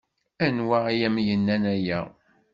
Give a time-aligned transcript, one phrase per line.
[0.45, 2.01] Anwa ay am-yennan aya?